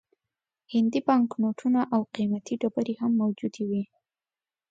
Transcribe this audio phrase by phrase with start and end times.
[0.73, 3.83] هندي بانک نوټونه او قیمتي ډبرې هم موجودې وې.